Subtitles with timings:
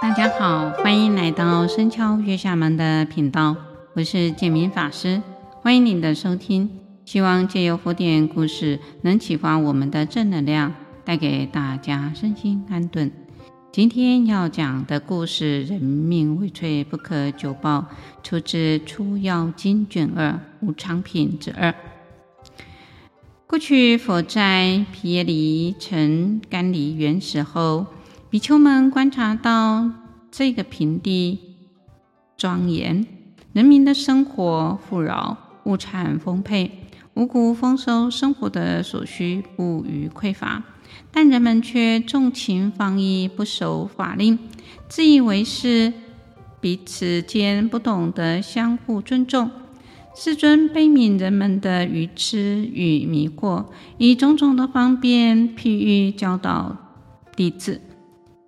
[0.00, 3.56] 大家好，欢迎来到深敲月下门的频道，
[3.94, 5.20] 我是建明法师，
[5.60, 6.70] 欢迎您的收听。
[7.04, 10.72] 希望借由佛典故事，能启发我们的正能量，
[11.04, 13.10] 带给大家身心安顿。
[13.72, 17.86] 今天要讲的故事，人命未脆不可久报，
[18.22, 21.74] 出自《出妖经》卷二无常品之二。
[23.48, 27.86] 过去佛在毗耶离城甘梨园时候。
[28.30, 29.90] 比丘们观察到
[30.30, 31.38] 这个平地
[32.36, 33.06] 庄严，
[33.54, 36.70] 人民的生活富饶，物产丰沛，
[37.14, 40.62] 五谷丰收，生活的所需不虞匮乏。
[41.10, 44.38] 但人们却纵情放逸，不守法令，
[44.90, 45.94] 自以为是，
[46.60, 49.50] 彼此间不懂得相互尊重。
[50.14, 53.64] 世尊悲悯人们的愚痴与迷惑，
[53.96, 56.76] 以种种的方便譬喻教导
[57.34, 57.80] 弟子。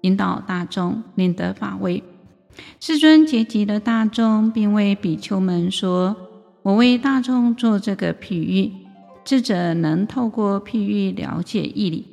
[0.03, 2.03] 引导大众，令得法位。
[2.79, 6.17] 世尊结集了大众，并为比丘们说
[6.63, 8.73] ：“我为大众做这个譬喻，
[9.25, 12.07] 智者能透过譬喻了解义理。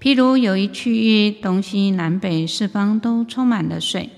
[0.00, 4.10] 譬如有一区域，东西南北四方都充满了水，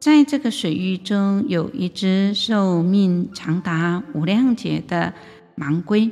[0.00, 5.14] 在这个水域中有一只寿命长达无量劫的
[5.56, 6.10] 盲龟，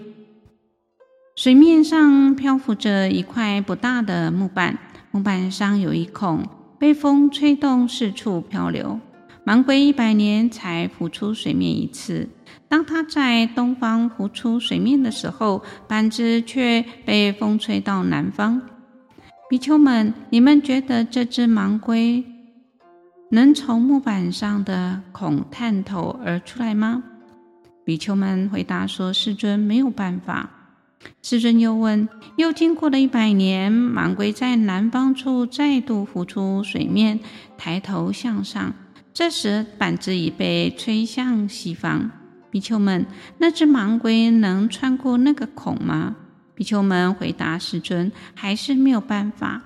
[1.36, 4.78] 水面上漂浮着一块不大的木板。”
[5.10, 6.44] 木板上有一孔，
[6.78, 9.00] 被风吹动，四处漂流。
[9.44, 12.28] 盲龟一百年才浮出水面一次。
[12.68, 18.62] 当它在东方浮出水面的时候，板子却被风吹到南方。
[19.48, 22.24] 比丘们，你们觉得这只盲龟
[23.30, 27.02] 能从木板上的孔探头而出来吗？
[27.84, 30.50] 比丘们回答说：“世尊，没有办法。”
[31.22, 37.20] 世尊又问：又经过了一百年，盲龟在南方处再度浮出水面，
[37.58, 38.74] 抬头向上。
[39.12, 42.10] 这时板子已被吹向西方。
[42.50, 43.06] 比丘们，
[43.38, 46.16] 那只盲龟能穿过那个孔吗？
[46.54, 49.62] 比丘们回答世尊：还是没有办法。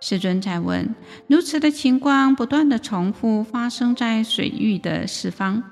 [0.00, 0.94] 世尊再问：
[1.26, 5.62] 如此的情况不断地重复发生在水域的四方。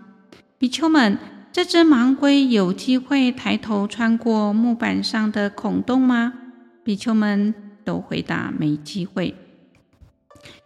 [0.59, 1.19] 比丘们。
[1.51, 6.33] 这只盲龟有机会抬头穿过木板上的孔洞吗？
[6.85, 7.53] 比丘们
[7.85, 9.35] 都回答没机会。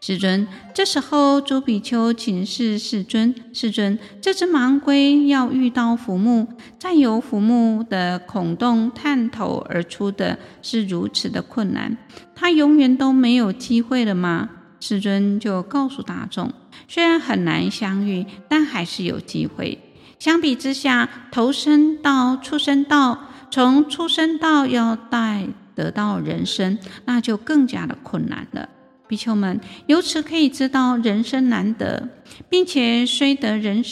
[0.00, 6.46] 世尊，这时候诸比丘请示世尊：世尊，这只盲龟要遇到浮木，
[6.78, 11.96] 再由浮木的孔洞探头而出的是如此的困难，
[12.34, 14.50] 它永远都没有机会了吗？
[14.78, 16.52] 世尊就告诉大众：
[16.86, 19.78] 虽然很难相遇，但还是有机会。
[20.22, 28.68] 相比之下，投生到出生道，从出生道要带得到人生，那就更加的困难了。
[29.08, 32.08] 比丘们，由此可以知道人生难得，
[32.48, 33.84] 并且虽得人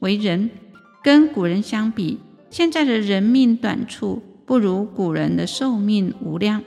[0.00, 0.50] 为人，
[1.04, 2.18] 跟古人相比，
[2.50, 6.64] 现在的人命短促，不如古人的寿命无量。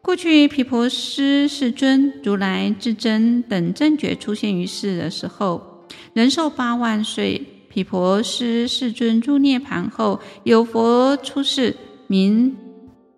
[0.00, 7.44] 过去毗婆尸世尊、如来至真等正觉出现于世的时候，人寿八万岁。
[7.78, 11.76] 毗婆尸世尊入涅槃后，有佛出世，
[12.08, 12.56] 名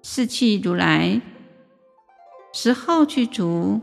[0.02, 1.22] 释契如来，
[2.52, 3.80] 十号具足，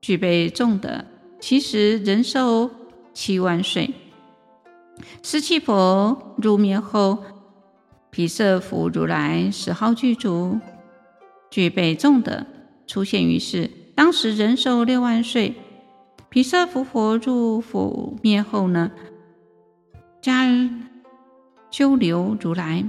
[0.00, 1.04] 具备众德，
[1.38, 2.68] 其实人寿
[3.14, 3.94] 七万岁。
[5.22, 7.18] 释契佛入灭后，
[8.10, 10.58] 毗舍佛如来十号具足，
[11.50, 12.44] 具备众德，
[12.88, 15.54] 出现于世，当时人寿六万岁。
[16.28, 18.90] 毗舍佛佛入佛灭后呢？
[20.28, 20.68] 迦
[21.70, 22.84] 鸠留如来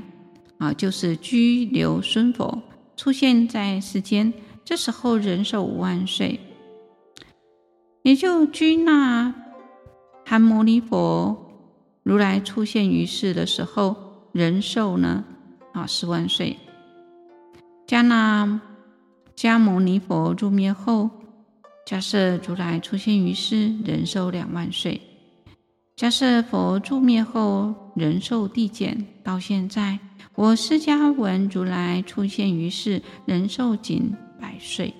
[0.57, 2.61] 啊，就是居留孙佛
[2.97, 4.33] 出现在世间，
[4.65, 6.37] 这时候人寿五万岁。
[8.01, 9.33] 也就居那
[10.25, 11.49] 含牟尼佛
[12.03, 13.95] 如来出现于世的时候，
[14.33, 15.23] 人寿呢
[15.71, 16.57] 啊十万岁。
[17.87, 18.59] 迦那
[19.33, 21.09] 迦牟尼佛入灭后，
[21.87, 24.99] 迦叶如来出现于世，人寿两万岁。
[25.99, 29.99] 假设佛住灭后，人寿递减，到现在，
[30.33, 34.93] 我释迦文如来出现于世，人寿仅百岁。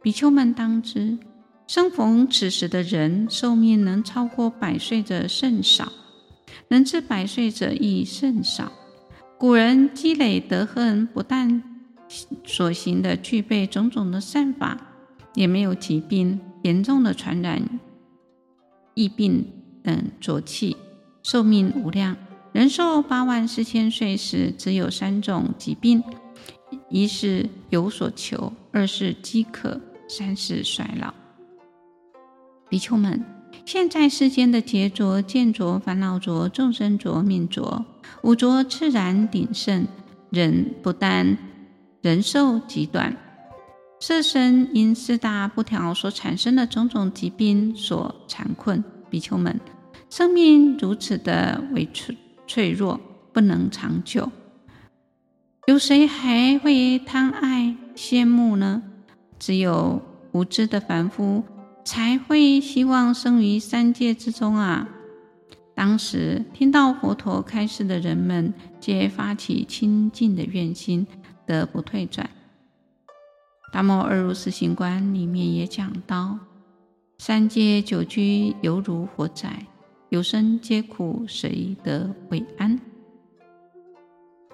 [0.00, 1.18] 比丘们当知，
[1.66, 5.92] 生逢此时的人寿命能超过百岁者甚少，
[6.68, 8.72] 能至百岁者亦甚少。
[9.36, 11.62] 古人积累德行，不但
[12.42, 14.80] 所行的具备种种的善法，
[15.34, 17.62] 也没有疾病严重的传染
[18.94, 19.52] 疫病。
[19.86, 20.76] 等浊气，
[21.22, 22.16] 寿命无量。
[22.50, 26.02] 人寿八万四千岁时，只有三种疾病：
[26.90, 31.14] 一是有所求，二是饥渴，三是衰老。
[32.68, 33.24] 比丘们，
[33.64, 37.84] 现在世间的劫浊、见浊、烦恼浊、众生浊、命浊，
[38.22, 39.86] 五浊炽然鼎盛，
[40.30, 41.38] 人不但
[42.00, 43.16] 人寿极短，
[44.00, 48.82] 色身因四大不调所产生的种种疾病所缠困。
[49.08, 49.60] 比丘们，
[50.08, 52.16] 生命如此的微脆
[52.46, 53.00] 脆弱，
[53.32, 54.30] 不能长久。
[55.66, 58.82] 有谁还会贪爱羡慕呢？
[59.38, 60.00] 只有
[60.32, 61.42] 无知的凡夫
[61.84, 64.88] 才会希望生于三界之中啊！
[65.74, 71.06] 当时听到佛陀开示的人们，皆发起清净的愿心，
[71.44, 72.30] 得不退转。
[73.72, 76.38] 《达摩二如四行观》里面也讲到：
[77.18, 79.66] 三界久居犹如火宅，
[80.08, 82.80] 有生皆苦，谁得为安？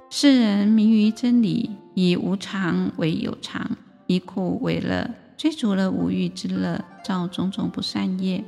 [0.09, 3.77] 世人迷于真理，以无常为有常，
[4.07, 8.43] 以苦为乐，追逐了五欲之乐，造种种不善业，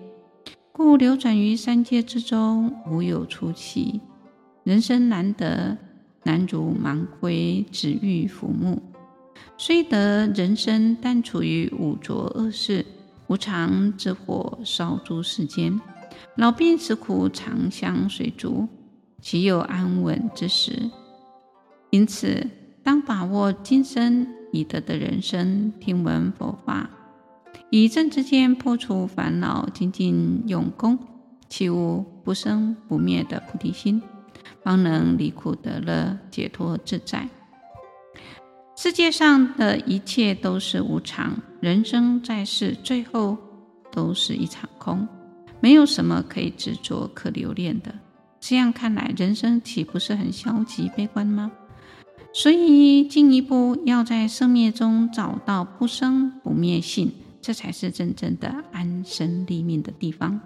[0.73, 4.01] 故流转于三界之中，无有出期。
[4.63, 5.77] 人生难得，
[6.23, 8.83] 难如盲龟只欲浮木。
[9.59, 12.87] 虽得人生，但处于五浊恶世，
[13.27, 15.79] 无常之火烧诸世间，
[16.37, 18.69] 老病死苦常相随足，
[19.21, 20.91] 岂有安稳之时？
[21.91, 22.49] 因此，
[22.83, 26.91] 当把握今生已得的人生，听闻佛法，
[27.71, 30.99] 以正之间破除烦恼，精进用功，
[31.49, 34.03] 起无不生不灭的菩提心，
[34.63, 37.29] 方能离苦得乐，解脱自在。
[38.77, 43.39] 世界上的一切都是无常，人生在世，最后
[43.93, 45.07] 都是一场空，
[45.61, 47.95] 没有什么可以执着、可留恋的。
[48.41, 51.51] 这样看来，人生岂不是很消极悲观吗？
[52.35, 60.41] 所以，进一步要在生灭中找到不生不灭性，这才是真正的安身立命的地方。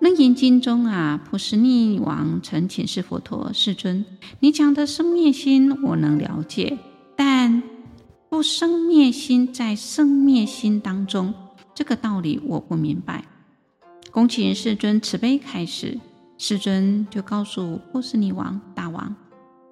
[0.04, 4.04] 《楞严经》中啊，波斯匿王曾请示佛陀：“世尊，
[4.40, 6.76] 你讲的生灭心我能了解，
[7.16, 7.62] 但
[8.28, 11.32] 不生灭心在生灭心当中，
[11.74, 13.24] 这个道理我不明白。”
[14.10, 15.98] 恭请世尊慈悲开始。
[16.38, 19.14] 世尊就告诉波斯匿王：“大王。”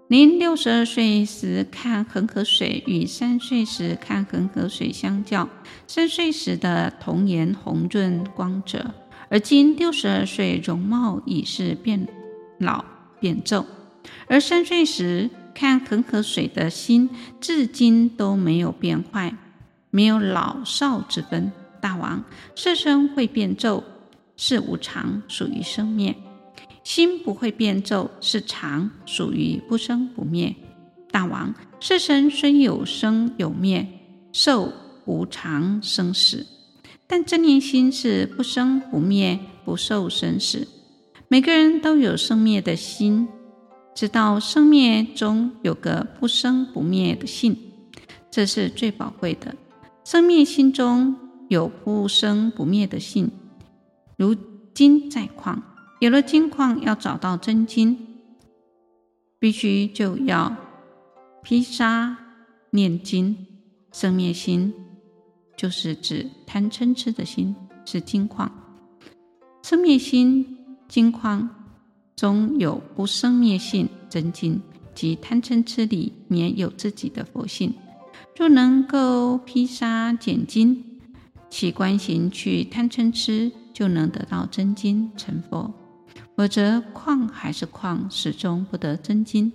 [0.08, 5.48] 您六十二岁时看恒河水，与三岁时看恒河水相较，
[5.86, 8.94] 三岁时的童颜红润光泽，
[9.28, 12.08] 而今六十二岁，容貌已是变
[12.58, 12.84] 老
[13.20, 13.64] 变皱。
[14.26, 17.10] 而三岁时看恒河水的心，
[17.40, 19.36] 至今都没有变坏，
[19.90, 21.52] 没有老少之分。
[21.80, 22.24] 大王，
[22.54, 23.82] 色身会变皱，
[24.36, 26.14] 是无常，属于生灭。
[26.82, 30.54] 心不会变皱，是常，属于不生不灭。
[31.10, 33.86] 大王，色身虽有生有灭，
[34.32, 34.72] 受
[35.04, 36.46] 无常生死，
[37.06, 40.66] 但真念心是不生不灭，不受生死。
[41.28, 43.28] 每个人都有生灭的心，
[43.94, 47.56] 知道生灭中有个不生不灭的性，
[48.30, 49.54] 这是最宝贵的。
[50.04, 51.14] 生灭心中
[51.50, 53.28] 有不生不灭的性，
[54.16, 54.36] 如
[54.72, 55.60] 金在矿。
[55.98, 58.06] 有了金矿，要找到真金，
[59.40, 60.56] 必须就要
[61.42, 62.16] 披沙
[62.70, 63.36] 炼金。
[63.92, 64.72] 生灭心
[65.56, 68.48] 就是指贪嗔痴的心，是金矿。
[69.64, 70.56] 生灭心
[70.88, 71.50] 金矿
[72.14, 74.62] 中有不生灭性真金，
[74.94, 77.74] 即贪嗔痴里面有自己的佛性。
[78.36, 80.89] 若能够披沙拣金，
[81.50, 85.70] 起观行去贪嗔痴，就能得到真金成佛。
[86.36, 89.52] 否则，矿还是矿，始终不得真金。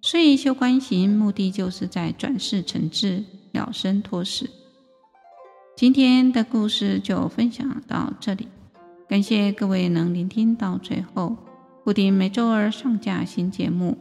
[0.00, 3.22] 所以修观行，目的就是在转世成智，
[3.52, 4.48] 了生脱死。
[5.76, 8.48] 今天的故事就分享到这里，
[9.08, 11.36] 感谢各位能聆听到最后。
[11.84, 13.98] 固定每周二上架新节目，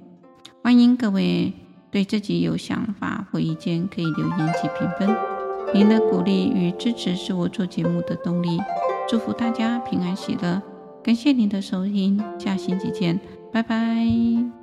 [0.64, 1.52] 欢迎各位
[1.90, 5.31] 对自己有想法或意见可以留言及评分。
[5.74, 8.60] 您的鼓励与支持是我做节目的动力。
[9.08, 10.62] 祝福大家平安喜乐。
[11.04, 13.20] 感谢您的收听，下星期见，
[13.52, 14.61] 拜拜。